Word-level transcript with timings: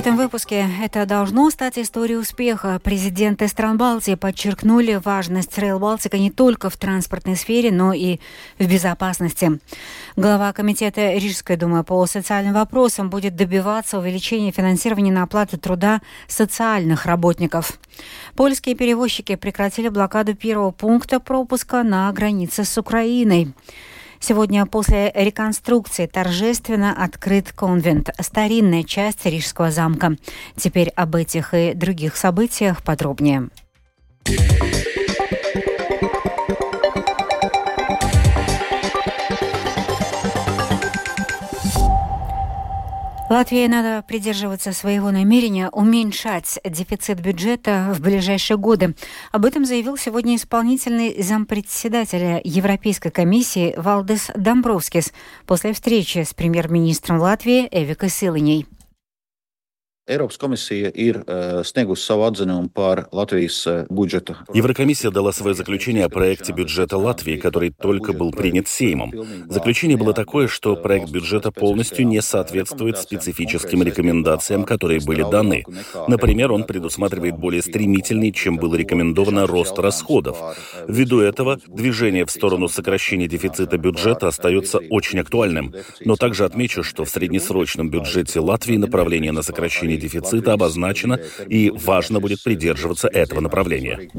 этом 0.00 0.16
выпуске 0.16 0.66
это 0.82 1.04
должно 1.04 1.50
стать 1.50 1.78
историей 1.78 2.16
успеха. 2.16 2.80
Президенты 2.82 3.48
стран 3.48 3.76
Балтии 3.76 4.14
подчеркнули 4.14 4.94
важность 4.94 5.58
Рейл 5.58 5.78
Балтика 5.78 6.16
не 6.16 6.30
только 6.30 6.70
в 6.70 6.76
транспортной 6.78 7.36
сфере, 7.36 7.70
но 7.70 7.92
и 7.92 8.18
в 8.58 8.66
безопасности. 8.66 9.60
Глава 10.16 10.54
комитета 10.54 11.12
Рижской 11.12 11.56
думы 11.56 11.84
по 11.84 12.06
социальным 12.06 12.54
вопросам 12.54 13.10
будет 13.10 13.36
добиваться 13.36 13.98
увеличения 13.98 14.52
финансирования 14.52 15.12
на 15.12 15.24
оплату 15.24 15.58
труда 15.58 16.00
социальных 16.28 17.04
работников. 17.04 17.78
Польские 18.36 18.76
перевозчики 18.76 19.34
прекратили 19.34 19.90
блокаду 19.90 20.34
первого 20.34 20.70
пункта 20.70 21.20
пропуска 21.20 21.82
на 21.82 22.10
границе 22.12 22.64
с 22.64 22.78
Украиной. 22.78 23.52
Сегодня 24.20 24.66
после 24.66 25.10
реконструкции 25.14 26.06
торжественно 26.06 26.92
открыт 26.92 27.52
конвент, 27.52 28.10
старинная 28.20 28.84
часть 28.84 29.24
Рижского 29.24 29.70
замка. 29.70 30.16
Теперь 30.56 30.90
об 30.90 31.16
этих 31.16 31.54
и 31.54 31.72
других 31.74 32.16
событиях 32.16 32.82
подробнее. 32.82 33.48
Латвии 43.30 43.64
надо 43.68 44.02
придерживаться 44.02 44.72
своего 44.72 45.12
намерения 45.12 45.68
уменьшать 45.70 46.58
дефицит 46.64 47.20
бюджета 47.20 47.94
в 47.94 48.00
ближайшие 48.00 48.56
годы. 48.56 48.96
Об 49.30 49.44
этом 49.44 49.64
заявил 49.64 49.96
сегодня 49.96 50.34
исполнительный 50.34 51.22
зампредседателя 51.22 52.40
Европейской 52.42 53.10
комиссии 53.10 53.72
Валдес 53.76 54.32
Домбровскис 54.34 55.12
после 55.46 55.72
встречи 55.74 56.24
с 56.24 56.34
премьер-министром 56.34 57.20
Латвии 57.20 57.68
Эвикой 57.70 58.08
Силыней. 58.08 58.66
Еврокомиссия 64.52 65.12
дала 65.12 65.32
свое 65.32 65.54
заключение 65.54 66.04
о 66.04 66.08
проекте 66.08 66.52
бюджета 66.52 66.96
Латвии, 66.96 67.36
который 67.36 67.70
только 67.70 68.12
был 68.12 68.32
принят 68.32 68.66
Сеймом. 68.66 69.12
Заключение 69.48 69.96
было 69.96 70.12
такое, 70.12 70.48
что 70.48 70.74
проект 70.74 71.10
бюджета 71.10 71.52
полностью 71.52 72.08
не 72.08 72.20
соответствует 72.22 72.98
специфическим 72.98 73.84
рекомендациям, 73.84 74.64
которые 74.64 75.00
были 75.00 75.22
даны. 75.22 75.64
Например, 76.08 76.50
он 76.50 76.64
предусматривает 76.64 77.38
более 77.38 77.62
стремительный, 77.62 78.32
чем 78.32 78.56
было 78.56 78.74
рекомендовано, 78.74 79.46
рост 79.46 79.78
расходов. 79.78 80.38
Ввиду 80.88 81.20
этого, 81.20 81.60
движение 81.68 82.26
в 82.26 82.32
сторону 82.32 82.68
сокращения 82.68 83.28
дефицита 83.28 83.78
бюджета 83.78 84.26
остается 84.26 84.78
очень 84.90 85.20
актуальным. 85.20 85.72
Но 86.04 86.16
также 86.16 86.44
отмечу, 86.44 86.82
что 86.82 87.04
в 87.04 87.10
среднесрочном 87.10 87.90
бюджете 87.90 88.40
Латвии 88.40 88.76
направление 88.76 89.30
на 89.30 89.42
сокращение 89.42 89.99
дефицита 90.00 90.52
обозначено, 90.52 91.20
и 91.48 91.70
важно 91.70 92.20
будет 92.20 92.42
придерживаться 92.42 93.08
этого 93.08 93.40
направления. 93.40 94.10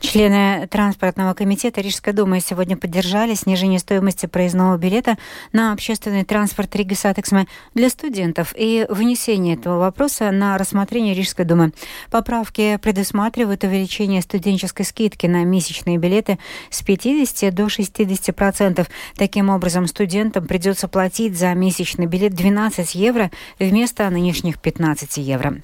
Члены 0.00 0.68
транспортного 0.68 1.34
комитета 1.34 1.80
Рижской 1.80 2.12
думы 2.12 2.40
сегодня 2.40 2.76
поддержали 2.76 3.34
снижение 3.34 3.80
стоимости 3.80 4.26
проездного 4.26 4.78
билета 4.78 5.18
на 5.52 5.72
общественный 5.72 6.24
транспорт 6.24 6.74
Ригас 6.76 6.94
Сатиксме 6.94 7.48
для 7.74 7.90
студентов 7.90 8.54
и 8.56 8.86
вынесение 8.88 9.56
этого 9.56 9.78
вопроса 9.78 10.30
на 10.30 10.56
рассмотрение 10.56 11.14
Рижской 11.14 11.44
думы. 11.44 11.72
Поправки 12.12 12.78
предусматривают 12.80 13.64
увеличение 13.64 14.22
студенческой 14.22 14.84
скидки 14.84 15.26
на 15.26 15.44
месячные 15.44 15.98
билеты 15.98 16.38
с 16.70 16.82
50 16.82 17.52
до 17.52 17.68
60 17.68 18.34
процентов. 18.36 18.86
Таким 19.16 19.50
образом, 19.50 19.88
студентам 19.88 20.46
придется 20.46 20.86
платить 20.86 21.36
за 21.36 21.52
месячный 21.54 22.06
билет 22.06 22.34
12 22.34 22.94
евро 22.94 23.32
вместо 23.58 24.08
нынешних 24.08 24.60
15 24.60 25.16
евро. 25.16 25.60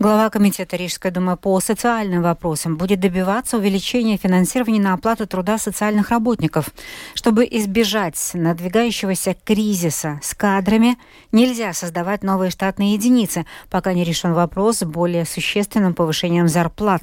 Глава 0.00 0.28
Комитета 0.28 0.76
Рижской 0.76 1.12
думы 1.12 1.36
по 1.36 1.60
социальным 1.60 2.22
вопросам 2.22 2.76
будет 2.76 2.98
добиваться 2.98 3.58
увеличения 3.58 4.16
финансирования 4.16 4.80
на 4.80 4.92
оплату 4.92 5.24
труда 5.24 5.56
социальных 5.56 6.10
работников. 6.10 6.70
Чтобы 7.14 7.46
избежать 7.48 8.18
надвигающегося 8.34 9.36
кризиса 9.44 10.18
с 10.20 10.34
кадрами, 10.34 10.98
нельзя 11.30 11.72
создавать 11.72 12.24
новые 12.24 12.50
штатные 12.50 12.94
единицы, 12.94 13.46
пока 13.70 13.92
не 13.92 14.02
решен 14.02 14.34
вопрос 14.34 14.78
с 14.78 14.84
более 14.84 15.24
существенным 15.24 15.94
повышением 15.94 16.48
зарплат 16.48 17.02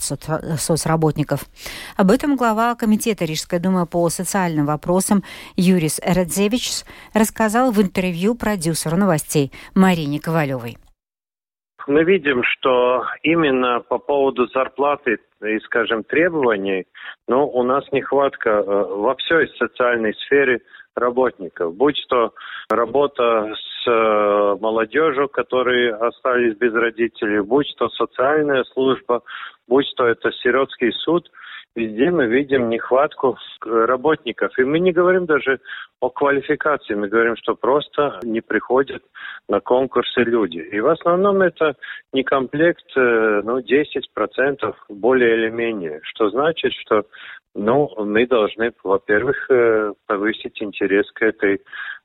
соцработников. 0.60 1.46
Об 1.96 2.12
этом 2.12 2.36
глава 2.36 2.76
Комитета 2.76 3.24
Рижской 3.24 3.60
думы 3.60 3.86
по 3.86 4.10
социальным 4.10 4.66
вопросам 4.66 5.24
Юрис 5.56 6.02
Радзевич 6.04 6.84
рассказал 7.14 7.72
в 7.72 7.82
интервью 7.82 8.36
продюсеру 8.36 8.98
новостей 8.98 9.54
Марине 9.76 10.20
Ковалевой. 10.20 10.78
Мы 11.88 12.04
видим, 12.04 12.44
что 12.44 13.06
именно 13.24 13.80
по 13.82 13.98
поводу 13.98 14.48
зарплаты 14.48 15.18
и, 15.44 15.60
скажем, 15.60 16.04
требований, 16.04 16.86
но 17.28 17.48
у 17.48 17.64
нас 17.64 17.84
нехватка 17.92 18.50
э, 18.50 18.64
во 18.64 19.16
всей 19.16 19.48
социальной 19.58 20.14
сфере 20.14 20.62
работников, 20.96 21.76
будь 21.76 22.04
то 22.10 22.34
работа 22.70 23.54
с 23.56 23.88
э, 23.88 24.58
молодежью, 24.60 25.30
которые 25.30 25.96
остались 25.96 26.58
без 26.58 26.74
родителей, 26.74 27.42
будь 27.42 27.74
то 27.78 27.90
социальная 27.90 28.64
служба, 28.66 29.22
будь 29.68 29.92
то 29.96 30.06
это 30.06 30.32
сиротский 30.32 30.92
суд– 30.92 31.30
везде 31.76 32.12
мы 32.12 32.28
видим 32.28 32.70
нехватку 32.70 33.38
работников. 33.62 34.58
И 34.58 34.64
мы 34.64 34.80
не 34.80 34.92
говорим 34.92 35.26
даже 35.26 35.60
о 36.00 36.10
квалификации, 36.10 36.96
мы 36.96 37.08
говорим, 37.08 37.36
что 37.38 37.56
просто 37.56 38.20
не 38.24 38.42
приходят 38.42 39.04
на 39.48 39.60
конкурсы 39.60 40.22
люди. 40.22 40.58
И 40.58 40.80
в 40.80 40.88
основном 40.88 41.42
это 41.42 41.76
не 42.14 42.24
комплект, 42.24 42.86
э, 42.96 43.42
ну, 43.44 43.60
10% 43.60 44.76
более 44.90 45.36
или 45.36 45.50
менее, 45.50 46.00
что 46.04 46.30
значит, 46.30 46.74
что 46.74 47.06
ну, 47.54 47.90
мы 47.98 48.26
должны, 48.28 48.72
во-первых, 48.84 49.50
э, 49.50 49.94
повысить 50.08 50.62
интерес 50.62 51.10
к 51.12 51.22
этой 51.22 51.62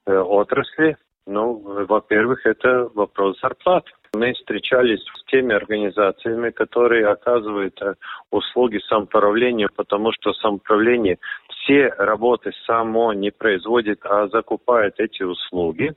э, 0.07 0.19
отрасли, 0.19 0.97
ну, 1.27 1.87
во-первых, 1.87 2.47
это 2.47 2.89
вопрос 2.95 3.39
зарплат. 3.41 3.85
Мы 4.17 4.33
встречались 4.33 5.01
с 5.01 5.31
теми 5.31 5.55
организациями, 5.55 6.51
которые 6.51 7.07
оказывают 7.07 7.81
э, 7.83 7.95
услуги 8.31 8.79
самоуправления, 8.89 9.69
потому 9.75 10.13
что 10.13 10.33
самоуправление 10.33 11.19
все 11.49 11.89
работы 11.99 12.53
само 12.67 13.13
не 13.13 13.31
производит, 13.31 14.01
а 14.05 14.29
закупает 14.29 14.95
эти 14.99 15.23
услуги. 15.23 15.95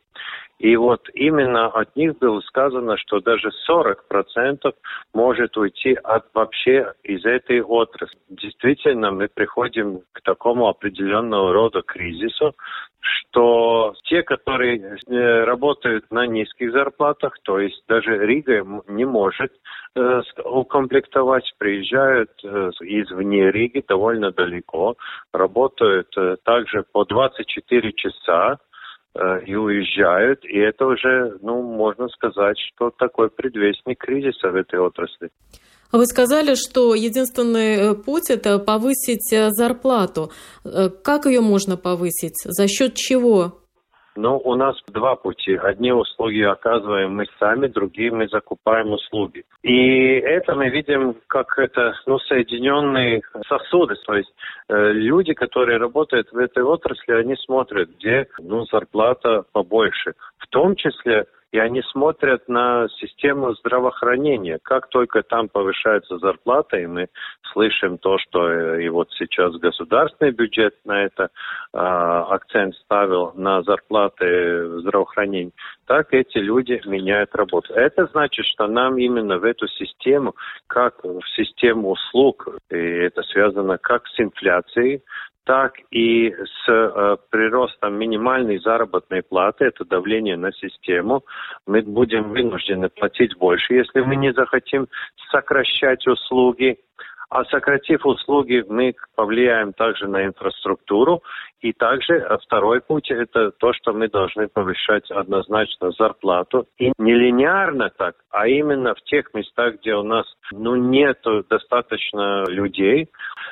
И 0.59 0.75
вот 0.75 1.07
именно 1.13 1.67
от 1.67 1.95
них 1.95 2.17
было 2.17 2.41
сказано, 2.41 2.97
что 2.97 3.21
даже 3.21 3.49
40% 3.69 4.73
может 5.13 5.55
уйти 5.55 5.93
от 6.03 6.25
вообще 6.33 6.93
из 7.03 7.23
этой 7.25 7.61
отрасли. 7.61 8.19
Действительно, 8.27 9.11
мы 9.11 9.29
приходим 9.29 10.01
к 10.11 10.21
такому 10.21 10.67
определенного 10.67 11.53
рода 11.53 11.81
кризису, 11.81 12.55
что 12.99 13.93
те, 14.03 14.21
которые 14.23 14.97
э, 15.07 15.43
работают 15.45 16.11
на 16.11 16.27
низких 16.27 16.73
зарплатах, 16.73 17.37
то 17.43 17.59
есть 17.59 17.81
даже 17.87 18.08
Рига 18.17 18.65
не 18.87 19.05
может 19.05 19.51
э, 19.95 20.21
укомплектовать, 20.45 21.53
приезжают 21.57 22.31
э, 22.43 22.69
извне 22.81 23.51
Риги 23.51 23.83
довольно 23.87 24.31
далеко, 24.31 24.95
работают 25.33 26.07
э, 26.17 26.37
также 26.43 26.83
по 26.91 27.05
24 27.05 27.93
часа, 27.93 28.57
э, 29.15 29.41
и 29.45 29.55
уезжают, 29.55 30.43
и 30.45 30.57
это 30.57 30.85
уже, 30.85 31.37
ну, 31.41 31.61
можно 31.61 32.07
сказать, 32.09 32.57
что 32.73 32.91
такой 32.91 33.29
предвестник 33.29 33.99
кризиса 33.99 34.49
в 34.49 34.55
этой 34.55 34.79
отрасли. 34.79 35.29
Вы 35.91 36.05
сказали, 36.05 36.53
что 36.53 36.93
единственный 36.93 37.95
путь– 37.95 38.29
это 38.29 38.59
повысить 38.59 39.27
зарплату. 39.31 40.31
Как 41.03 41.25
ее 41.25 41.41
можно 41.41 41.77
повысить? 41.77 42.35
За 42.43 42.67
счет 42.67 42.93
чего? 42.93 43.59
Ну, 44.15 44.37
у 44.37 44.55
нас 44.55 44.75
два 44.87 45.15
пути. 45.15 45.55
Одни 45.55 45.91
услуги 45.91 46.41
оказываем 46.41 47.15
мы 47.15 47.25
сами, 47.39 47.67
другие 47.67 48.11
мы 48.11 48.27
закупаем 48.27 48.91
услуги. 48.91 49.43
И 49.63 50.13
это 50.19 50.55
мы 50.55 50.69
видим 50.69 51.15
как 51.27 51.57
это, 51.57 51.93
ну, 52.05 52.19
соединенные 52.19 53.21
сосуды. 53.47 53.95
То 54.05 54.15
есть 54.15 54.33
э, 54.69 54.91
люди, 54.93 55.33
которые 55.33 55.77
работают 55.77 56.31
в 56.31 56.37
этой 56.37 56.63
отрасли, 56.63 57.13
они 57.13 57.35
смотрят, 57.35 57.89
где, 57.97 58.27
ну, 58.39 58.65
зарплата 58.65 59.43
побольше. 59.51 60.13
В 60.37 60.47
том 60.47 60.75
числе 60.75 61.25
и 61.51 61.57
они 61.57 61.81
смотрят 61.81 62.47
на 62.47 62.87
систему 62.99 63.53
здравоохранения. 63.55 64.59
Как 64.61 64.87
только 64.89 65.23
там 65.23 65.49
повышается 65.49 66.19
зарплата, 66.19 66.77
и 66.77 66.85
мы 66.85 67.07
слышим 67.53 67.97
то, 67.97 68.17
что 68.19 68.47
э, 68.49 68.83
и 68.83 68.89
вот 68.89 69.09
сейчас 69.17 69.53
государственный 69.55 70.31
бюджет 70.31 70.75
на 70.85 71.03
это 71.03 71.29
а, 71.73 72.23
акцент 72.35 72.75
ставил 72.75 73.33
на 73.35 73.63
зарплаты 73.63 74.67
в 74.67 74.81
здравоохранении, 74.81 75.53
так 75.87 76.13
эти 76.13 76.37
люди 76.37 76.79
меняют 76.85 77.35
работу. 77.35 77.73
Это 77.73 78.05
значит, 78.07 78.45
что 78.45 78.67
нам 78.67 78.97
именно 78.97 79.39
в 79.39 79.43
эту 79.43 79.67
систему, 79.67 80.35
как 80.67 81.03
в 81.03 81.21
систему 81.35 81.91
услуг, 81.91 82.47
и 82.69 82.75
это 82.75 83.23
связано 83.23 83.77
как 83.79 84.05
с 84.07 84.19
инфляцией, 84.19 85.01
так 85.49 85.79
и 85.89 86.31
с 86.31 86.71
э, 86.71 87.17
приростом 87.31 87.97
минимальной 87.97 88.59
заработной 88.59 89.23
платы, 89.23 89.65
это 89.65 89.83
давление 89.83 90.37
на 90.37 90.51
систему, 90.51 91.23
мы 91.65 91.81
будем 91.81 92.29
вынуждены 92.29 92.89
платить 92.89 93.35
больше, 93.35 93.73
если 93.73 94.01
мы 94.01 94.15
не 94.15 94.31
захотим 94.31 94.87
сокращать 95.31 96.05
услуги. 96.05 96.77
А 97.29 97.45
сократив 97.45 98.05
услуги, 98.07 98.65
мы 98.67 98.95
повлияем 99.15 99.71
также 99.73 100.07
на 100.07 100.25
инфраструктуру. 100.25 101.21
И 101.61 101.73
также 101.73 102.13
э, 102.15 102.37
второй 102.43 102.81
путь– 102.81 103.11
это 103.11 103.51
то, 103.51 103.71
что 103.73 103.93
мы 103.93 104.07
должны 104.07 104.47
повышать 104.47 105.11
однозначно 105.11 105.91
зарплату. 105.91 106.65
И 106.79 106.91
не 106.97 107.13
линейно 107.13 107.91
так, 107.91 108.15
а 108.31 108.47
именно 108.47 108.95
в 108.95 109.01
тех 109.01 109.31
местах, 109.33 109.75
где 109.75 109.93
у 109.93 110.03
нас 110.03 110.25
ну, 110.51 110.75
нет 110.75 111.19
достаточно 111.49 112.45
людей, 112.47 113.09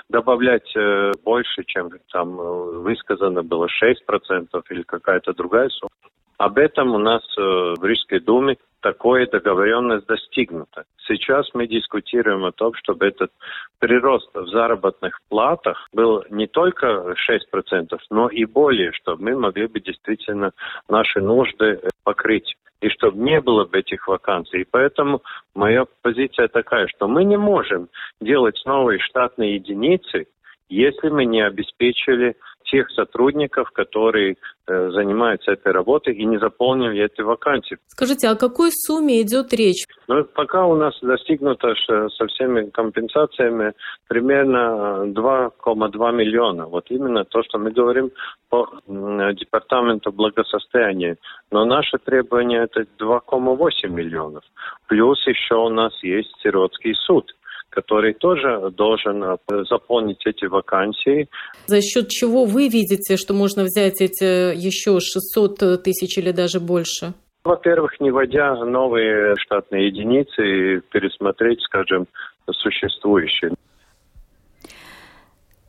добавлять 0.10 0.76
э, 0.76 1.12
больше, 1.24 1.64
чем 1.66 1.90
там 2.12 2.40
э, 2.40 2.80
высказано 2.80 3.44
было 3.44 3.68
6% 3.68 4.64
или 4.70 4.82
какая-то 4.84 5.34
другая 5.34 5.70
сумма. 5.70 5.92
Об 6.38 6.60
этом 6.60 6.94
у 6.94 7.00
нас 7.00 7.24
э, 7.38 7.42
в 7.42 7.84
Рижской 7.84 8.20
думе 8.20 8.58
такое 8.82 9.28
договоренность 9.28 10.06
достигнута. 10.06 10.86
Сейчас 11.08 11.50
мы 11.54 11.68
дискутируем 11.68 12.46
о 12.46 12.52
том, 12.52 12.74
чтобы 12.76 13.08
этот 13.08 13.32
прирост 13.80 14.30
в 14.34 14.48
заработных 14.48 15.20
платах 15.30 15.88
был 15.94 16.24
не 16.30 16.48
только 16.48 17.16
6%, 17.30 17.98
но 18.12 18.30
и 18.30 18.46
более, 18.46 18.92
чтобы 18.92 19.24
мы 19.24 19.36
могли 19.36 19.68
бы 19.68 19.80
действительно 19.80 20.52
наши 20.88 21.22
нужды 21.22 21.82
покрыть 22.04 22.56
и 22.82 22.90
чтобы 22.90 23.18
не 23.18 23.42
было 23.42 23.66
бы 23.66 23.80
этих 23.80 24.08
вакансий. 24.08 24.62
И 24.62 24.68
поэтому 24.70 25.24
моя 25.56 25.86
позиция 26.04 26.48
такая, 26.48 26.88
что 26.88 27.08
мы 27.08 27.24
не 27.24 27.38
можем 27.38 27.90
делать 28.22 28.62
новые 28.66 29.00
штатные 29.00 29.56
единицы, 29.56 30.28
если 30.70 31.10
мы 31.10 31.26
не 31.26 31.42
обеспечили 31.42 32.36
тех 32.68 32.90
сотрудников, 32.92 33.72
которые 33.72 34.36
э, 34.68 34.90
занимаются 34.92 35.52
этой 35.52 35.72
работой 35.72 36.14
и 36.16 36.26
не 36.26 36.38
заполнили 36.38 37.04
эти 37.04 37.22
вакансии. 37.22 37.78
Скажите, 37.88 38.28
о 38.30 38.36
какой 38.36 38.72
сумме 38.72 39.22
идет 39.22 39.54
речь? 39.54 39.86
Ну, 40.08 40.24
пока 40.24 40.66
у 40.66 40.76
нас 40.76 40.94
достигнуто 41.02 41.74
со 41.86 42.28
всеми 42.28 42.70
компенсациями 42.70 43.74
примерно 44.08 45.06
2,2 45.06 46.14
миллиона. 46.14 46.66
Вот 46.66 46.86
именно 46.90 47.24
то, 47.26 47.44
что 47.44 47.58
мы 47.58 47.72
говорим 47.72 48.12
по 48.50 48.68
департаменту 48.88 50.12
благосостояния. 50.12 51.18
Но 51.52 51.66
наше 51.66 51.98
требование 51.98 52.64
это 52.64 52.86
2,8 53.00 53.90
миллионов. 53.90 54.44
Плюс 54.88 55.26
еще 55.28 55.56
у 55.56 55.70
нас 55.70 55.94
есть 56.04 56.34
сиротский 56.42 56.94
суд 56.96 57.34
который 57.78 58.14
тоже 58.16 58.72
должен 58.72 59.24
э, 59.24 59.38
заполнить 59.70 60.26
эти 60.26 60.46
вакансии. 60.46 61.28
За 61.68 61.80
счет 61.80 62.10
чего 62.10 62.46
вы 62.46 62.70
видите, 62.70 63.18
что 63.18 63.36
можно 63.36 63.64
взять 63.64 64.02
эти 64.02 64.56
еще 64.56 65.00
600 65.00 65.84
тысяч 65.84 66.18
или 66.18 66.32
даже 66.32 66.60
больше? 66.60 67.14
Во-первых, 67.44 68.00
не 68.00 68.10
вводя 68.10 68.56
новые 68.66 69.36
штатные 69.38 69.88
единицы 69.88 70.82
пересмотреть, 70.92 71.62
скажем, 71.62 72.08
существующие. 72.52 73.52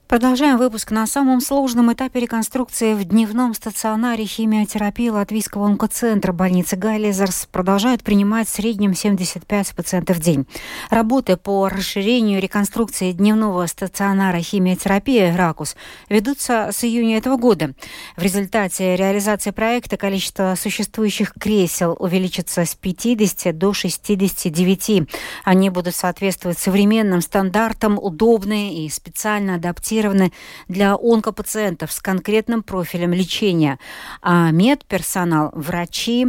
Продолжаем 0.08 0.56
выпуск 0.56 0.90
на 0.90 1.06
самом 1.06 1.42
сложном 1.42 1.92
этапе 1.92 2.20
реконструкции 2.20 2.94
в 2.94 3.04
дневном 3.04 3.52
стационаре 3.52 4.24
химиотерапии 4.24 5.10
Латвийского 5.10 5.66
онкоцентра 5.66 6.32
больницы 6.32 6.76
Гайлезерс 6.76 7.46
продолжают 7.52 8.02
принимать 8.02 8.48
в 8.48 8.52
среднем 8.52 8.94
75 8.94 9.74
пациентов 9.74 10.16
в 10.16 10.20
день. 10.20 10.46
Работы 10.88 11.36
по 11.36 11.68
расширению 11.68 12.40
реконструкции 12.40 13.12
дневного 13.12 13.66
стационара 13.66 14.38
химиотерапии 14.38 15.30
«Ракус» 15.36 15.76
ведутся 16.08 16.70
с 16.72 16.84
июня 16.84 17.18
этого 17.18 17.36
года. 17.36 17.74
В 18.16 18.22
результате 18.22 18.96
реализации 18.96 19.50
проекта 19.50 19.98
количество 19.98 20.54
существующих 20.58 21.34
кресел 21.38 21.94
увеличится 21.98 22.64
с 22.64 22.74
50 22.74 23.58
до 23.58 23.74
69. 23.74 25.06
Они 25.44 25.68
будут 25.68 25.94
соответствовать 25.94 26.58
современным 26.58 27.20
стандартам, 27.20 27.98
удобные 28.00 28.86
и 28.86 28.88
специально 28.88 29.56
адаптированные 29.56 29.97
адаптированы 29.98 30.32
для 30.68 30.94
онкопациентов 30.94 31.92
с 31.92 32.00
конкретным 32.00 32.62
профилем 32.62 33.12
лечения. 33.12 33.78
А 34.22 34.50
медперсонал, 34.50 35.50
врачи, 35.54 36.26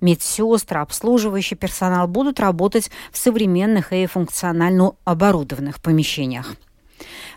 медсестры, 0.00 0.80
обслуживающий 0.80 1.56
персонал 1.56 2.08
будут 2.08 2.40
работать 2.40 2.90
в 3.12 3.18
современных 3.18 3.92
и 3.92 4.06
функционально 4.06 4.92
оборудованных 5.04 5.80
помещениях. 5.80 6.54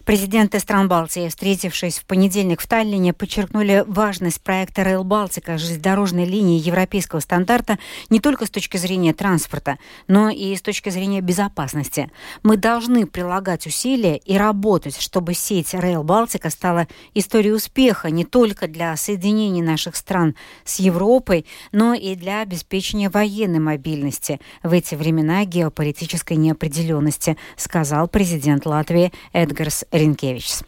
Президенты 0.05 0.59
стран 0.59 0.87
Балтии, 0.87 1.29
встретившись 1.29 1.99
в 1.99 2.05
понедельник 2.05 2.61
в 2.61 2.67
Таллине, 2.67 3.13
подчеркнули 3.13 3.83
важность 3.87 4.41
проекта 4.41 4.81
Rail 4.81 5.03
Балтика 5.03 5.57
железнодорожной 5.57 6.25
линии 6.25 6.59
европейского 6.59 7.19
стандарта 7.19 7.77
не 8.09 8.19
только 8.19 8.45
с 8.45 8.49
точки 8.49 8.77
зрения 8.77 9.13
транспорта, 9.13 9.77
но 10.07 10.29
и 10.29 10.55
с 10.55 10.61
точки 10.61 10.89
зрения 10.89 11.21
безопасности. 11.21 12.09
Мы 12.43 12.57
должны 12.57 13.05
прилагать 13.05 13.67
усилия 13.67 14.17
и 14.17 14.37
работать, 14.37 14.99
чтобы 14.99 15.33
сеть 15.33 15.73
Rail 15.73 16.03
Балтика 16.03 16.49
стала 16.49 16.87
историей 17.13 17.53
успеха 17.53 18.09
не 18.09 18.25
только 18.25 18.67
для 18.67 18.95
соединения 18.95 19.63
наших 19.63 19.95
стран 19.95 20.35
с 20.65 20.79
Европой, 20.79 21.45
но 21.71 21.93
и 21.93 22.15
для 22.15 22.41
обеспечения 22.41 23.09
военной 23.09 23.59
мобильности 23.59 24.39
в 24.63 24.73
эти 24.73 24.95
времена 24.95 25.45
геополитической 25.45 26.33
неопределенности, 26.33 27.37
сказал 27.55 28.07
президент 28.07 28.65
Латвии 28.65 29.11
Эдгарс 29.51 29.83
Ренкевичс. 29.91 30.63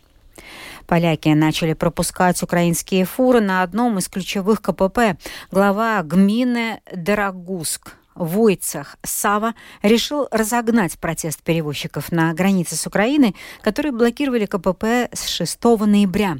Поляки 0.87 1.29
начали 1.29 1.73
пропускать 1.73 2.43
украинские 2.43 3.05
фуры 3.05 3.39
на 3.39 3.63
одном 3.63 3.97
из 3.97 4.09
ключевых 4.09 4.61
КПП. 4.61 5.17
Глава 5.51 6.03
Гмины 6.03 6.81
Дорогуск 6.93 7.95
Войцах 8.15 8.97
Сава 9.03 9.53
решил 9.81 10.27
разогнать 10.31 10.97
протест 10.99 11.41
перевозчиков 11.43 12.11
на 12.11 12.33
границе 12.33 12.75
с 12.75 12.85
Украиной, 12.87 13.35
которые 13.61 13.91
блокировали 13.91 14.45
КПП 14.45 15.09
с 15.13 15.27
6 15.27 15.63
ноября. 15.63 16.37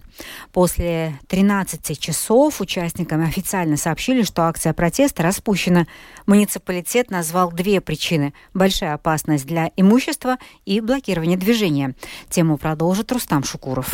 После 0.52 1.20
13 1.28 2.00
часов 2.00 2.62
участникам 2.62 3.24
официально 3.24 3.78
сообщили, 3.78 4.24
что 4.24 4.44
акция 4.44 4.74
протеста 4.74 5.24
распущена. 5.24 5.88
Муниципалитет 6.26 7.12
назвал 7.12 7.52
две 7.52 7.82
причины– 7.82 8.34
большая 8.54 8.94
опасность 8.94 9.46
для 9.46 9.72
имущества 9.76 10.38
и 10.66 10.80
блокирование 10.80 11.38
движения. 11.38 11.96
Тему 12.30 12.58
продолжит 12.58 13.12
Рустам 13.12 13.44
Шукуров. 13.44 13.94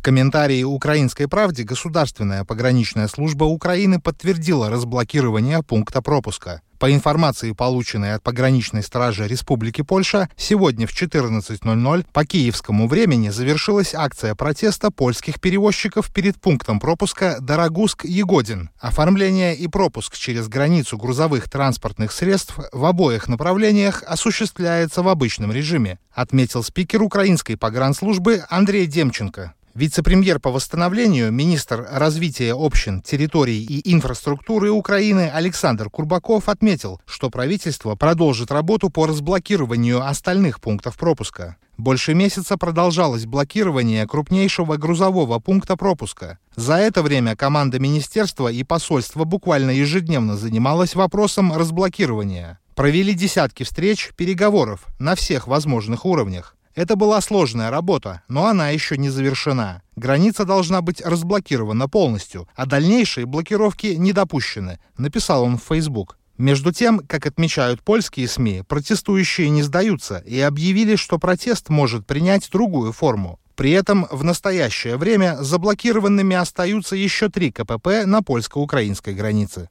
В 0.00 0.02
комментарии 0.02 0.62
«Украинской 0.62 1.26
правде» 1.26 1.62
Государственная 1.62 2.46
пограничная 2.46 3.06
служба 3.06 3.44
Украины 3.44 4.00
подтвердила 4.00 4.70
разблокирование 4.70 5.62
пункта 5.62 6.00
пропуска. 6.00 6.62
По 6.78 6.90
информации, 6.90 7.52
полученной 7.52 8.14
от 8.14 8.22
пограничной 8.22 8.82
стражи 8.82 9.28
Республики 9.28 9.82
Польша, 9.82 10.30
сегодня 10.38 10.86
в 10.86 10.94
14.00 10.94 12.06
по 12.14 12.24
киевскому 12.24 12.88
времени 12.88 13.28
завершилась 13.28 13.94
акция 13.94 14.34
протеста 14.34 14.90
польских 14.90 15.38
перевозчиков 15.38 16.10
перед 16.10 16.40
пунктом 16.40 16.80
пропуска 16.80 17.36
Дорогуск-Егодин. 17.38 18.70
Оформление 18.78 19.54
и 19.54 19.68
пропуск 19.68 20.16
через 20.16 20.48
границу 20.48 20.96
грузовых 20.96 21.50
транспортных 21.50 22.12
средств 22.12 22.58
в 22.72 22.84
обоих 22.86 23.28
направлениях 23.28 24.02
осуществляется 24.06 25.02
в 25.02 25.08
обычном 25.08 25.52
режиме, 25.52 25.98
отметил 26.10 26.62
спикер 26.62 27.02
украинской 27.02 27.56
погранслужбы 27.56 28.44
Андрей 28.48 28.86
Демченко. 28.86 29.52
Вице-премьер 29.80 30.40
по 30.40 30.50
восстановлению, 30.50 31.32
министр 31.32 31.88
развития 31.90 32.52
общин, 32.54 33.00
территорий 33.00 33.64
и 33.64 33.94
инфраструктуры 33.94 34.70
Украины 34.70 35.30
Александр 35.32 35.88
Курбаков 35.88 36.50
отметил, 36.50 37.00
что 37.06 37.30
правительство 37.30 37.94
продолжит 37.94 38.50
работу 38.50 38.90
по 38.90 39.06
разблокированию 39.06 40.06
остальных 40.06 40.60
пунктов 40.60 40.98
пропуска. 40.98 41.56
Больше 41.78 42.12
месяца 42.12 42.58
продолжалось 42.58 43.24
блокирование 43.24 44.06
крупнейшего 44.06 44.76
грузового 44.76 45.38
пункта 45.38 45.78
пропуска. 45.78 46.38
За 46.56 46.74
это 46.74 47.02
время 47.02 47.34
команда 47.34 47.78
министерства 47.78 48.48
и 48.48 48.62
посольства 48.64 49.24
буквально 49.24 49.70
ежедневно 49.70 50.36
занималась 50.36 50.94
вопросом 50.94 51.54
разблокирования. 51.56 52.60
Провели 52.74 53.14
десятки 53.14 53.62
встреч, 53.62 54.10
переговоров 54.14 54.84
на 54.98 55.14
всех 55.14 55.46
возможных 55.46 56.04
уровнях. 56.04 56.54
Это 56.80 56.96
была 56.96 57.20
сложная 57.20 57.70
работа, 57.70 58.22
но 58.28 58.46
она 58.46 58.70
еще 58.70 58.96
не 58.96 59.10
завершена. 59.10 59.82
Граница 59.96 60.46
должна 60.46 60.80
быть 60.80 61.02
разблокирована 61.02 61.90
полностью, 61.90 62.48
а 62.56 62.64
дальнейшие 62.64 63.26
блокировки 63.26 63.88
не 63.88 64.14
допущены, 64.14 64.78
написал 64.96 65.42
он 65.42 65.58
в 65.58 65.62
Facebook. 65.62 66.16
Между 66.38 66.72
тем, 66.72 67.00
как 67.00 67.26
отмечают 67.26 67.82
польские 67.82 68.26
СМИ, 68.28 68.62
протестующие 68.66 69.50
не 69.50 69.62
сдаются 69.62 70.22
и 70.24 70.40
объявили, 70.40 70.96
что 70.96 71.18
протест 71.18 71.68
может 71.68 72.06
принять 72.06 72.48
другую 72.50 72.92
форму. 72.92 73.38
При 73.56 73.72
этом 73.72 74.06
в 74.10 74.24
настоящее 74.24 74.96
время 74.96 75.36
заблокированными 75.38 76.34
остаются 76.34 76.96
еще 76.96 77.28
три 77.28 77.52
КПП 77.52 78.06
на 78.06 78.22
польско-украинской 78.22 79.12
границе. 79.12 79.68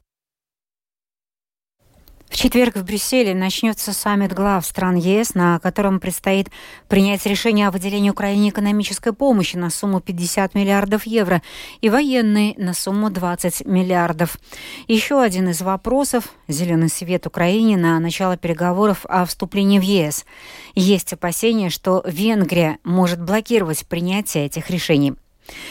В 2.30 2.36
четверг 2.36 2.76
в 2.76 2.84
Брюсселе 2.84 3.34
начнется 3.34 3.92
саммит 3.92 4.32
глав 4.32 4.64
стран 4.64 4.94
ЕС, 4.94 5.34
на 5.34 5.58
котором 5.58 5.98
предстоит 5.98 6.48
принять 6.88 7.26
решение 7.26 7.66
о 7.66 7.70
выделении 7.72 8.08
Украине 8.08 8.50
экономической 8.50 9.12
помощи 9.12 9.56
на 9.56 9.68
сумму 9.68 10.00
50 10.00 10.54
миллиардов 10.54 11.06
евро 11.06 11.42
и 11.80 11.90
военной 11.90 12.54
на 12.56 12.72
сумму 12.72 13.10
20 13.10 13.66
миллиардов. 13.66 14.38
Еще 14.86 15.20
один 15.20 15.48
из 15.48 15.60
вопросов– 15.60 16.32
зеленый 16.48 16.88
свет 16.88 17.26
Украине 17.26 17.76
на 17.76 17.98
начало 17.98 18.36
переговоров 18.36 19.04
о 19.08 19.26
вступлении 19.26 19.80
в 19.80 19.82
ЕС. 19.82 20.24
Есть 20.76 21.12
опасения, 21.12 21.68
что 21.68 22.00
Венгрия 22.06 22.78
может 22.84 23.20
блокировать 23.20 23.84
принятие 23.88 24.46
этих 24.46 24.70
решений. 24.70 25.16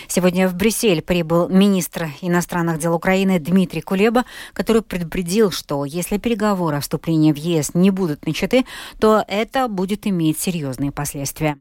Сегодня 0.07 0.47
в 0.47 0.55
Брюссель 0.55 1.01
прибыл 1.01 1.49
министр 1.49 2.09
иностранных 2.21 2.79
дел 2.79 2.93
Украины 2.93 3.39
Дмитрий 3.39 3.81
Кулеба, 3.81 4.25
который 4.53 4.81
предупредил, 4.81 5.51
что 5.51 5.85
если 5.85 6.17
переговоры 6.17 6.77
о 6.77 6.81
вступлении 6.81 7.31
в 7.31 7.37
ЕС 7.37 7.73
не 7.73 7.91
будут 7.91 8.25
начаты, 8.25 8.65
то 8.99 9.23
это 9.27 9.67
будет 9.67 10.07
иметь 10.07 10.39
серьезные 10.39 10.91
последствия. 10.91 11.57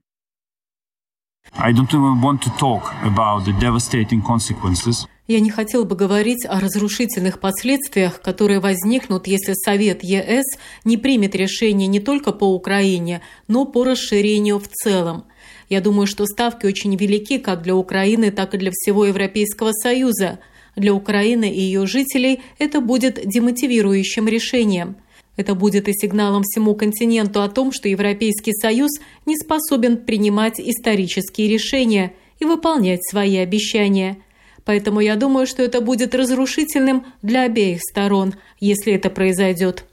I 1.56 1.72
don't 1.72 1.90
even 1.92 2.20
want 2.20 2.42
to 2.42 2.50
talk 2.58 2.92
about 3.04 3.44
the 3.44 3.58
devastating 3.58 4.22
consequences. 4.22 5.06
Я 5.26 5.40
не 5.40 5.50
хотел 5.50 5.84
бы 5.84 5.94
говорить 5.94 6.46
о 6.46 6.58
разрушительных 6.58 7.38
последствиях, 7.38 8.22
которые 8.22 8.60
возникнут, 8.60 9.26
если 9.26 9.52
Совет 9.52 10.02
ЕС 10.02 10.44
не 10.84 10.96
примет 10.96 11.34
решение 11.34 11.86
не 11.86 12.00
только 12.00 12.32
по 12.32 12.54
Украине, 12.54 13.20
но 13.46 13.66
по 13.66 13.84
расширению 13.84 14.58
в 14.58 14.68
целом. 14.68 15.24
Я 15.68 15.80
думаю, 15.80 16.06
что 16.06 16.26
ставки 16.26 16.66
очень 16.66 16.96
велики 16.96 17.38
как 17.38 17.62
для 17.62 17.76
Украины, 17.76 18.30
так 18.30 18.54
и 18.54 18.58
для 18.58 18.70
всего 18.72 19.04
Европейского 19.04 19.72
Союза. 19.72 20.38
Для 20.76 20.94
Украины 20.94 21.50
и 21.50 21.60
ее 21.60 21.86
жителей 21.86 22.40
это 22.58 22.80
будет 22.80 23.20
демотивирующим 23.24 24.28
решением. 24.28 24.96
Это 25.36 25.54
будет 25.54 25.88
и 25.88 25.92
сигналом 25.92 26.42
всему 26.42 26.74
континенту 26.74 27.42
о 27.42 27.48
том, 27.48 27.70
что 27.72 27.88
Европейский 27.88 28.52
Союз 28.52 28.90
не 29.24 29.36
способен 29.36 29.98
принимать 29.98 30.58
исторические 30.58 31.48
решения 31.48 32.12
и 32.40 32.44
выполнять 32.44 33.04
свои 33.08 33.36
обещания. 33.36 34.18
Поэтому 34.64 35.00
я 35.00 35.16
думаю, 35.16 35.46
что 35.46 35.62
это 35.62 35.80
будет 35.80 36.14
разрушительным 36.14 37.06
для 37.22 37.42
обеих 37.42 37.80
сторон, 37.80 38.34
если 38.60 38.92
это 38.92 39.10
произойдет. 39.10 39.84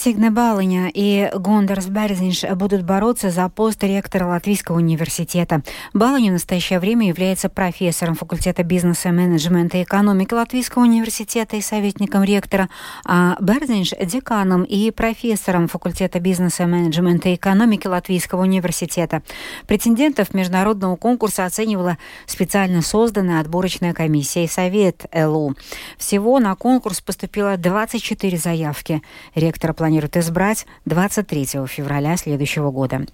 Сигне 0.00 0.30
Балыня 0.30 0.92
и 0.94 1.28
Гондарс 1.34 1.86
Берзинш 1.86 2.44
будут 2.54 2.84
бороться 2.84 3.30
за 3.30 3.48
пост 3.48 3.82
ректора 3.82 4.26
Латвийского 4.26 4.76
университета. 4.76 5.62
Балыня 5.92 6.30
в 6.30 6.34
настоящее 6.34 6.78
время 6.78 7.08
является 7.08 7.48
профессором 7.48 8.14
факультета 8.14 8.62
бизнеса, 8.62 9.10
менеджмента 9.10 9.76
и 9.78 9.82
экономики 9.82 10.34
Латвийского 10.34 10.84
университета 10.84 11.56
и 11.56 11.60
советником 11.60 12.22
ректора, 12.22 12.68
а 13.04 13.36
Берзинш– 13.40 13.92
деканом 14.00 14.62
и 14.62 14.92
профессором 14.92 15.66
факультета 15.66 16.20
бизнеса, 16.20 16.68
менеджмента 16.68 17.30
и 17.30 17.34
экономики 17.34 17.88
Латвийского 17.88 18.42
университета. 18.42 19.24
Претендентов 19.66 20.32
международного 20.32 20.94
конкурса 20.94 21.44
оценивала 21.44 21.98
специально 22.26 22.82
созданная 22.82 23.40
отборочная 23.40 23.94
комиссия 23.94 24.44
и 24.44 24.48
совет 24.48 25.06
ЛУ. 25.12 25.56
Всего 25.96 26.38
на 26.38 26.54
конкурс 26.54 27.00
поступило 27.00 27.56
24 27.56 28.38
заявки. 28.38 29.02
Ректора 29.34 29.72
планируют 29.88 30.18
избрать 30.18 30.66
23 30.84 31.66
февраля 31.66 32.18
следующего 32.18 32.70
года. 32.70 33.06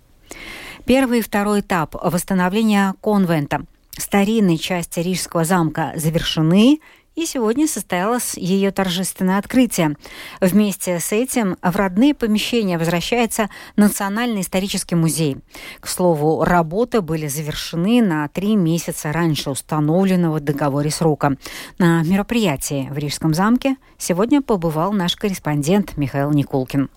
Первый 0.84 1.20
и 1.20 1.22
второй 1.22 1.60
этап 1.60 1.94
восстановления 1.94 2.96
конвента 3.00 3.64
старинной 3.96 4.58
части 4.58 4.98
Рижского 4.98 5.44
замка 5.44 5.92
завершены, 5.94 6.80
и 7.14 7.26
сегодня 7.26 7.66
состоялось 7.66 8.34
ее 8.36 8.70
торжественное 8.70 9.38
открытие. 9.38 9.96
Вместе 10.40 10.98
с 10.98 11.12
этим 11.12 11.56
в 11.62 11.76
родные 11.76 12.14
помещения 12.14 12.78
возвращается 12.78 13.48
Национальный 13.76 14.40
исторический 14.40 14.94
музей. 14.94 15.38
К 15.80 15.88
слову, 15.88 16.44
работы 16.44 17.00
были 17.00 17.28
завершены 17.28 18.02
на 18.02 18.28
три 18.28 18.56
месяца 18.56 19.12
раньше 19.12 19.50
установленного 19.50 20.38
в 20.38 20.40
договоре 20.40 20.90
срока. 20.90 21.36
На 21.78 22.02
мероприятии 22.02 22.88
в 22.90 22.98
Рижском 22.98 23.34
замке 23.34 23.76
сегодня 23.98 24.42
побывал 24.42 24.92
наш 24.92 25.16
корреспондент 25.16 25.96
Михаил 25.96 26.30
Никулкин. 26.30 26.88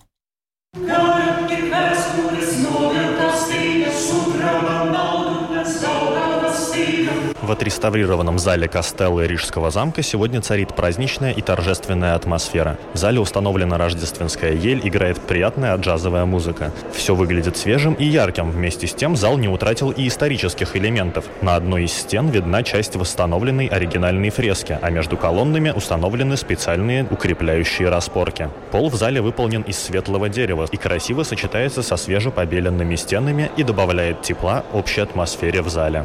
В 7.48 7.50
отреставрированном 7.50 8.38
зале 8.38 8.68
Костеллы 8.68 9.26
Рижского 9.26 9.70
замка 9.70 10.02
сегодня 10.02 10.42
царит 10.42 10.74
праздничная 10.74 11.32
и 11.32 11.40
торжественная 11.40 12.14
атмосфера. 12.14 12.76
В 12.92 12.98
зале 12.98 13.20
установлена 13.20 13.78
рождественская 13.78 14.52
ель, 14.52 14.86
играет 14.86 15.18
приятная 15.18 15.74
джазовая 15.78 16.26
музыка. 16.26 16.72
Все 16.92 17.14
выглядит 17.14 17.56
свежим 17.56 17.94
и 17.94 18.04
ярким. 18.04 18.50
Вместе 18.50 18.86
с 18.86 18.92
тем 18.92 19.16
зал 19.16 19.38
не 19.38 19.48
утратил 19.48 19.92
и 19.92 20.08
исторических 20.08 20.76
элементов. 20.76 21.24
На 21.40 21.56
одной 21.56 21.84
из 21.84 21.94
стен 21.94 22.28
видна 22.28 22.62
часть 22.62 22.96
восстановленной 22.96 23.68
оригинальной 23.68 24.28
фрески, 24.28 24.78
а 24.82 24.90
между 24.90 25.16
колоннами 25.16 25.70
установлены 25.70 26.36
специальные 26.36 27.06
укрепляющие 27.10 27.88
распорки. 27.88 28.50
Пол 28.72 28.90
в 28.90 28.94
зале 28.94 29.22
выполнен 29.22 29.62
из 29.62 29.78
светлого 29.78 30.28
дерева 30.28 30.68
и 30.70 30.76
красиво 30.76 31.22
сочетается 31.22 31.82
со 31.82 31.96
свежепобеленными 31.96 32.96
стенами 32.96 33.50
и 33.56 33.62
добавляет 33.62 34.20
тепла 34.20 34.64
общей 34.74 35.00
атмосфере 35.00 35.62
в 35.62 35.70
зале. 35.70 36.04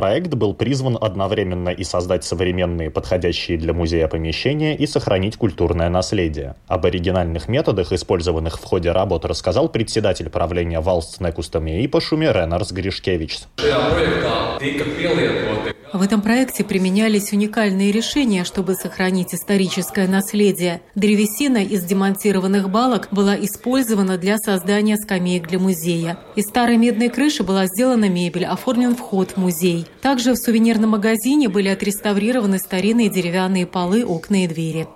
Проект 0.00 0.32
был 0.32 0.54
призван 0.54 0.96
одновременно 0.98 1.68
и 1.68 1.84
создать 1.84 2.24
современные, 2.24 2.90
подходящие 2.90 3.58
для 3.58 3.74
музея 3.74 4.08
помещения, 4.08 4.74
и 4.74 4.86
сохранить 4.86 5.36
культурное 5.36 5.90
наследие. 5.90 6.54
Об 6.68 6.86
оригинальных 6.86 7.48
методах, 7.48 7.92
использованных 7.92 8.58
в 8.58 8.64
ходе 8.64 8.92
работ, 8.92 9.26
рассказал 9.26 9.68
председатель 9.68 10.30
правления 10.30 10.80
Valsts 10.80 11.20
Nekustami 11.20 11.84
īpašumi 11.84 12.32
Ренарс 12.32 12.72
Гришкевич. 12.72 13.40
В 15.92 16.02
этом 16.02 16.22
проекте 16.22 16.62
применялись 16.62 17.32
уникальные 17.32 17.90
решения, 17.90 18.44
чтобы 18.44 18.74
сохранить 18.74 19.34
историческое 19.34 20.06
наследие. 20.06 20.82
Древесина 20.94 21.58
из 21.58 21.84
демонтированных 21.84 22.70
балок 22.70 23.08
была 23.10 23.34
использована 23.34 24.16
для 24.16 24.38
создания 24.38 24.96
скамеек 24.96 25.48
для 25.48 25.58
музея. 25.58 26.18
Из 26.36 26.44
старой 26.44 26.76
медной 26.76 27.08
крыши 27.08 27.42
была 27.42 27.66
сделана 27.66 28.08
мебель, 28.08 28.46
оформлен 28.46 28.94
вход 28.94 29.32
в 29.32 29.36
музей. 29.38 29.86
Также 30.00 30.32
в 30.32 30.36
сувенирном 30.36 30.90
магазине 30.90 31.48
были 31.48 31.68
отреставрированы 31.68 32.58
старинные 32.58 33.10
деревянные 33.10 33.66
полы, 33.66 34.04
окна 34.04 34.44
и 34.44 34.48
двери. 34.48 34.88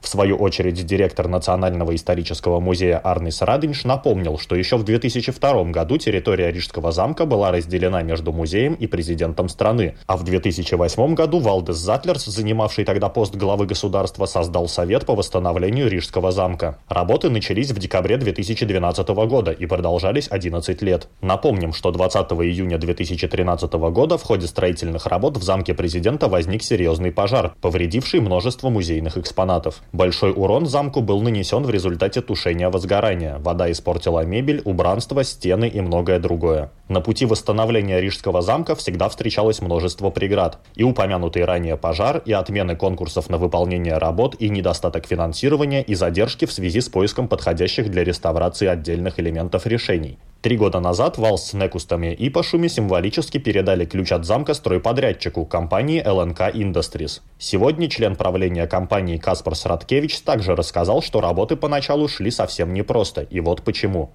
В 0.00 0.08
свою 0.08 0.36
очередь, 0.36 0.86
директор 0.86 1.28
Национального 1.28 1.94
исторического 1.94 2.60
музея 2.60 2.98
Арнис 2.98 3.42
Радинш 3.42 3.84
напомнил, 3.84 4.38
что 4.38 4.54
еще 4.54 4.76
в 4.76 4.84
2002 4.84 5.64
году 5.64 5.98
территория 5.98 6.50
Рижского 6.50 6.92
замка 6.92 7.26
была 7.26 7.50
разделена 7.50 8.02
между 8.02 8.32
музеем 8.32 8.74
и 8.74 8.86
президентом 8.86 9.48
страны, 9.48 9.96
а 10.06 10.16
в 10.16 10.22
2008 10.22 11.14
году 11.14 11.40
Валдес 11.40 11.76
Затлерс, 11.76 12.24
занимавший 12.26 12.84
тогда 12.84 13.08
пост 13.08 13.34
главы 13.34 13.66
государства, 13.66 14.26
создал 14.26 14.68
Совет 14.68 15.04
по 15.04 15.14
восстановлению 15.14 15.88
Рижского 15.88 16.30
замка. 16.30 16.78
Работы 16.88 17.28
начались 17.28 17.72
в 17.72 17.78
декабре 17.78 18.16
2012 18.16 19.08
года 19.08 19.50
и 19.50 19.66
продолжались 19.66 20.28
11 20.30 20.80
лет. 20.80 21.08
Напомним, 21.20 21.72
что 21.72 21.90
20 21.90 22.32
июня 22.32 22.78
2013 22.78 23.72
года 23.72 24.16
в 24.16 24.22
ходе 24.22 24.46
строительных 24.46 25.06
работ 25.06 25.36
в 25.36 25.42
замке 25.42 25.74
президента 25.74 26.28
возник 26.28 26.62
серьезный 26.62 27.10
пожар, 27.10 27.54
повредивший 27.60 28.20
множество 28.20 28.70
музейных 28.70 29.18
экспонатов. 29.18 29.82
Большой 29.92 30.32
урон 30.32 30.66
замку 30.66 31.00
был 31.00 31.22
нанесен 31.22 31.62
в 31.62 31.70
результате 31.70 32.20
тушения 32.20 32.68
возгорания. 32.68 33.38
Вода 33.38 33.70
испортила 33.70 34.24
мебель, 34.24 34.60
убранство, 34.64 35.24
стены 35.24 35.68
и 35.68 35.80
многое 35.80 36.18
другое. 36.18 36.70
На 36.88 37.02
пути 37.02 37.26
восстановления 37.26 38.00
Рижского 38.00 38.40
замка 38.40 38.74
всегда 38.74 39.10
встречалось 39.10 39.60
множество 39.60 40.08
преград. 40.08 40.58
И 40.74 40.84
упомянутый 40.84 41.44
ранее 41.44 41.76
пожар, 41.76 42.22
и 42.24 42.32
отмены 42.32 42.76
конкурсов 42.76 43.28
на 43.28 43.36
выполнение 43.36 43.98
работ, 43.98 44.36
и 44.38 44.48
недостаток 44.48 45.06
финансирования, 45.06 45.82
и 45.82 45.94
задержки 45.94 46.46
в 46.46 46.52
связи 46.52 46.80
с 46.80 46.88
поиском 46.88 47.28
подходящих 47.28 47.90
для 47.90 48.04
реставрации 48.04 48.66
отдельных 48.66 49.20
элементов 49.20 49.66
решений. 49.66 50.18
Три 50.40 50.56
года 50.56 50.78
назад 50.78 51.18
Вал 51.18 51.36
с 51.36 51.52
Некустами 51.52 52.14
и 52.14 52.30
Пашуми 52.30 52.68
символически 52.68 53.38
передали 53.38 53.84
ключ 53.84 54.12
от 54.12 54.24
замка 54.24 54.54
стройподрядчику 54.54 55.44
компании 55.44 56.00
ЛНК 56.06 56.54
Industries. 56.54 57.20
Сегодня 57.38 57.90
член 57.90 58.14
правления 58.14 58.68
компании 58.68 59.18
Каспар 59.18 59.56
Сраткевич 59.56 60.20
также 60.20 60.54
рассказал, 60.54 61.02
что 61.02 61.20
работы 61.20 61.56
поначалу 61.56 62.06
шли 62.06 62.30
совсем 62.30 62.72
непросто, 62.72 63.22
и 63.22 63.40
вот 63.40 63.62
почему. 63.62 64.12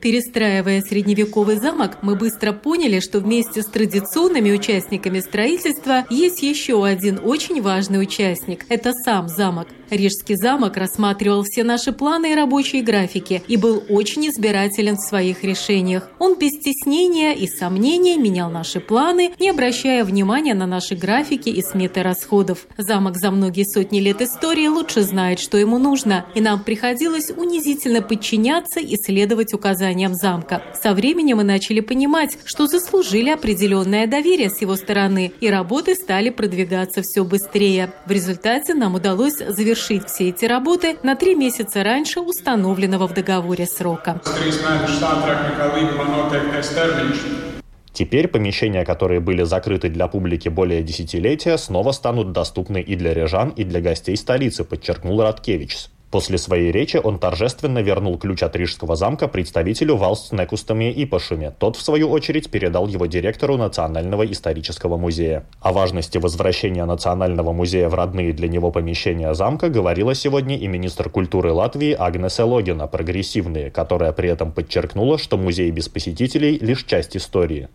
Перестраивая 0.00 0.82
средневековый 0.82 1.56
замок, 1.56 1.98
мы 2.02 2.16
быстро 2.16 2.52
поняли, 2.52 3.00
что 3.00 3.20
вместе 3.20 3.62
с 3.62 3.66
традиционными 3.66 4.52
участниками 4.52 5.20
строительства 5.20 6.04
есть 6.10 6.42
еще 6.42 6.84
один 6.84 7.20
очень 7.22 7.62
важный 7.62 8.02
участник– 8.02 8.64
это 8.68 8.92
сам 8.92 9.28
замок. 9.28 9.68
Рижский 9.90 10.34
замок 10.34 10.76
рассматривал 10.76 11.42
все 11.42 11.62
наши 11.62 11.92
планы 11.92 12.32
и 12.32 12.34
рабочие 12.34 12.82
графики 12.82 13.42
и 13.46 13.56
был 13.56 13.84
очень 13.88 14.28
избирателен 14.28 14.96
в 14.96 15.06
своих 15.06 15.44
решениях. 15.44 16.10
Он 16.18 16.36
без 16.38 16.52
стеснения 16.52 17.32
и 17.32 17.46
сомнения 17.46 18.16
менял 18.16 18.50
наши 18.50 18.80
планы, 18.80 19.32
не 19.38 19.50
обращая 19.50 20.04
внимания 20.04 20.54
на 20.54 20.66
наши 20.66 20.96
графики 20.96 21.50
и 21.50 21.62
сметы 21.62 22.02
расходов. 22.02 22.66
Замок 22.78 23.16
за 23.16 23.30
многие 23.30 23.64
сотни 23.64 24.00
лет 24.00 24.22
истории 24.22 24.66
лучше 24.66 25.02
знает, 25.02 25.38
что 25.38 25.58
ему 25.58 25.78
нужно, 25.78 26.24
и 26.34 26.40
нам 26.40 26.62
приходилось 26.64 27.30
унизительно 27.30 28.00
подчиняться 28.00 28.80
и 28.80 28.96
следовать 28.96 29.52
указаниям 29.52 29.73
замка. 30.14 30.62
Со 30.80 30.94
временем 30.94 31.38
мы 31.38 31.44
начали 31.44 31.80
понимать, 31.80 32.38
что 32.44 32.66
заслужили 32.66 33.30
определенное 33.30 34.06
доверие 34.06 34.50
с 34.50 34.60
его 34.60 34.76
стороны, 34.76 35.32
и 35.40 35.50
работы 35.50 35.94
стали 35.94 36.30
продвигаться 36.30 37.02
все 37.02 37.24
быстрее. 37.24 37.92
В 38.06 38.10
результате 38.10 38.74
нам 38.74 38.94
удалось 38.94 39.38
завершить 39.38 40.08
все 40.08 40.28
эти 40.30 40.44
работы 40.44 40.96
на 41.02 41.16
три 41.16 41.34
месяца 41.34 41.82
раньше 41.82 42.20
установленного 42.20 43.08
в 43.08 43.14
договоре 43.14 43.66
срока. 43.66 44.20
Теперь 47.94 48.26
помещения, 48.26 48.84
которые 48.84 49.20
были 49.20 49.44
закрыты 49.44 49.88
для 49.88 50.08
публики 50.08 50.48
более 50.48 50.82
десятилетия, 50.82 51.56
снова 51.56 51.92
станут 51.92 52.32
доступны 52.32 52.82
и 52.82 52.96
для 52.96 53.14
рижан, 53.14 53.50
и 53.50 53.62
для 53.62 53.80
гостей 53.80 54.16
столицы, 54.16 54.64
подчеркнул 54.64 55.22
Радкевичс. 55.22 55.93
После 56.14 56.38
своей 56.38 56.70
речи 56.70 57.00
он 57.02 57.18
торжественно 57.18 57.80
вернул 57.80 58.16
ключ 58.18 58.44
от 58.44 58.54
Рижского 58.54 58.94
замка 58.94 59.26
представителю 59.26 59.96
Валст 59.96 60.32
Некустами 60.32 60.92
Ипашуме. 61.02 61.50
Тот, 61.50 61.74
в 61.74 61.82
свою 61.82 62.08
очередь, 62.08 62.52
передал 62.52 62.86
его 62.86 63.06
директору 63.06 63.56
Национального 63.56 64.24
исторического 64.24 64.96
музея. 64.96 65.44
О 65.60 65.72
важности 65.72 66.18
возвращения 66.18 66.84
Национального 66.84 67.52
музея 67.52 67.88
в 67.88 67.94
родные 67.94 68.32
для 68.32 68.46
него 68.46 68.70
помещения 68.70 69.34
замка 69.34 69.68
говорила 69.68 70.14
сегодня 70.14 70.56
и 70.56 70.68
министр 70.68 71.10
культуры 71.10 71.50
Латвии 71.50 71.96
Агнеса 71.98 72.44
Логина, 72.44 72.86
прогрессивные, 72.86 73.72
которая 73.72 74.12
при 74.12 74.28
этом 74.28 74.52
подчеркнула, 74.52 75.18
что 75.18 75.36
музей 75.36 75.72
без 75.72 75.88
посетителей– 75.88 76.58
лишь 76.60 76.84
часть 76.84 77.16
истории. 77.16 77.68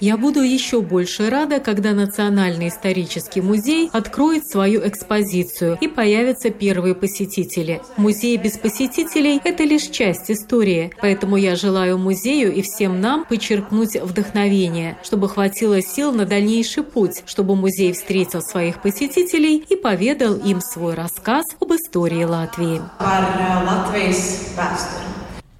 Я 0.00 0.16
буду 0.16 0.40
еще 0.40 0.80
больше 0.82 1.30
рада, 1.30 1.60
когда 1.60 1.92
Национальный 1.92 2.68
исторический 2.68 3.40
музей 3.40 3.88
откроет 3.92 4.46
свою 4.46 4.86
экспозицию 4.86 5.78
и 5.80 5.88
появится 5.88 6.29
появятся 6.30 6.50
первые 6.50 6.94
посетители. 6.94 7.80
Музей 7.96 8.36
без 8.36 8.56
посетителей– 8.56 9.40
это 9.44 9.64
лишь 9.64 9.88
часть 9.88 10.30
истории, 10.30 10.92
поэтому 11.00 11.36
я 11.36 11.56
желаю 11.56 11.98
музею 11.98 12.52
и 12.52 12.62
всем 12.62 13.00
нам 13.00 13.24
подчеркнуть 13.24 13.96
вдохновение, 14.00 14.96
чтобы 15.02 15.28
хватило 15.28 15.82
сил 15.82 16.12
на 16.12 16.26
дальнейший 16.26 16.84
путь, 16.84 17.22
чтобы 17.26 17.56
музей 17.56 17.92
встретил 17.92 18.42
своих 18.42 18.80
посетителей 18.80 19.64
и 19.68 19.76
поведал 19.76 20.34
им 20.34 20.60
свой 20.60 20.94
рассказ 20.94 21.44
об 21.60 21.72
истории 21.72 22.24
Латвии. 22.24 22.80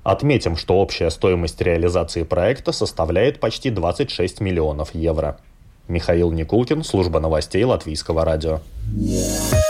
Отметим, 0.03 0.57
что 0.57 0.75
общая 0.75 1.11
стоимость 1.11 1.61
реализации 1.61 2.23
проекта 2.23 2.73
составляет 2.73 3.41
почти 3.41 3.71
26 3.71 4.41
миллионов 4.41 4.95
евро. 4.95 5.39
Михаил 5.89 6.31
Никулкин, 6.31 6.85
служба 6.85 7.19
новостей 7.19 7.65
Латвийского 7.65 8.25
радио. 8.25 8.61
Ну 8.95 9.70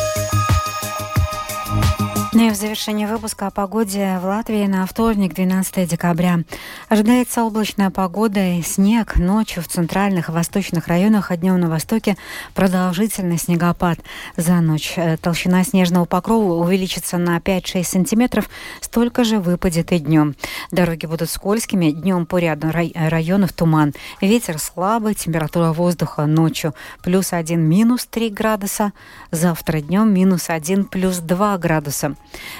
и 2.40 2.50
в 2.50 2.54
завершении 2.54 3.04
выпуска 3.04 3.48
о 3.48 3.50
погоде 3.50 4.18
в 4.18 4.24
Латвии 4.24 4.64
на 4.66 4.86
вторник, 4.86 5.34
12 5.34 5.86
декабря. 5.86 6.40
Ожидается 6.88 7.44
облачная 7.44 7.90
погода 7.90 8.40
и 8.40 8.62
снег. 8.62 9.16
Ночью 9.16 9.62
в 9.62 9.68
центральных 9.68 10.28
и 10.28 10.32
восточных 10.32 10.88
районах, 10.88 11.30
а 11.30 11.36
днем 11.36 11.60
на 11.60 11.68
востоке 11.68 12.16
продолжительный 12.54 13.36
снегопад. 13.36 13.98
За 14.38 14.60
ночь 14.60 14.94
э, 14.96 15.18
толщина 15.18 15.64
снежного 15.64 16.06
покрова 16.06 16.54
увеличится 16.54 17.18
на 17.18 17.36
5-6 17.36 17.84
сантиметров. 17.84 18.48
Столько 18.80 19.24
же 19.24 19.38
выпадет 19.38 19.92
и 19.92 19.98
днем. 19.98 20.34
Дороги 20.70 21.04
будут 21.04 21.28
скользкими. 21.28 21.90
Днем 21.90 22.24
по 22.24 22.38
ряду 22.38 22.68
районов 22.70 23.52
туман. 23.52 23.92
Ветер 24.22 24.58
слабый, 24.58 25.14
температура 25.14 25.72
воздуха 25.72 26.24
ночью 26.24 26.74
плюс 27.02 27.34
1, 27.34 27.60
минус 27.60 28.06
3 28.06 28.30
градуса. 28.30 28.92
Завтра 29.30 29.80
днем 29.80 30.14
минус 30.14 30.48
1, 30.48 30.84
плюс 30.84 31.18
2 31.18 31.58
градуса. 31.58 32.16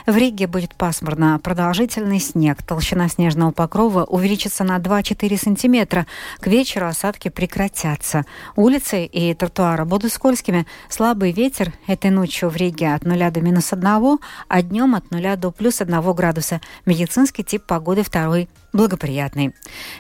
В 0.06 0.16
Риге 0.16 0.46
будет 0.46 0.74
пасмурно, 0.74 1.38
продолжительный 1.38 2.20
снег. 2.20 2.62
Толщина 2.62 3.08
снежного 3.08 3.50
покрова 3.52 4.04
увеличится 4.04 4.64
на 4.64 4.78
2-4 4.78 5.36
сантиметра. 5.36 6.06
К 6.40 6.46
вечеру 6.46 6.86
осадки 6.86 7.28
прекратятся. 7.28 8.24
Улицы 8.56 9.04
и 9.04 9.34
тротуары 9.34 9.84
будут 9.84 10.12
скользкими. 10.12 10.66
Слабый 10.88 11.32
ветер 11.32 11.72
этой 11.86 12.10
ночью 12.10 12.48
в 12.48 12.56
Риге 12.56 12.94
от 12.94 13.04
0 13.04 13.30
до 13.30 13.40
минус 13.40 13.72
1, 13.72 14.18
а 14.48 14.62
днем 14.62 14.94
от 14.94 15.10
0 15.10 15.36
до 15.36 15.50
плюс 15.50 15.80
1 15.80 16.12
градуса. 16.14 16.60
Медицинский 16.86 17.44
тип 17.44 17.64
погоды 17.64 18.02
второй 18.02 18.48
благоприятный. 18.72 19.54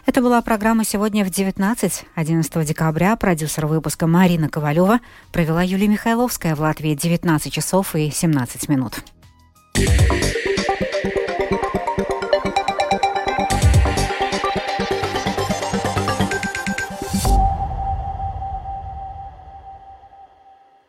Это 0.06 0.22
была 0.22 0.40
программа 0.42 0.84
«Сегодня 0.84 1.24
в 1.24 1.28
19». 1.28 2.04
11 2.14 2.66
декабря 2.66 3.16
продюсер 3.16 3.66
выпуска 3.66 4.06
Марина 4.06 4.48
Ковалева 4.48 5.00
провела 5.32 5.62
Юлия 5.62 5.88
Михайловская 5.88 6.54
в 6.54 6.60
Латвии 6.60 6.94
19 6.94 7.52
часов 7.52 7.94
и 7.94 8.10
17 8.10 8.68
минут. 8.68 9.02
yeah. 9.80 10.39